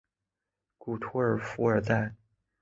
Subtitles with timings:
[0.79, 2.15] 古托尔弗尔代。